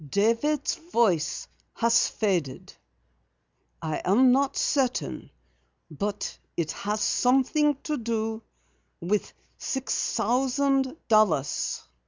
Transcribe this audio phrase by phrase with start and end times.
[0.09, 2.73] "David's voice has faded.
[3.83, 5.29] I am not certain,
[5.91, 8.41] but it has something to do
[8.99, 11.83] with six thousand dollars."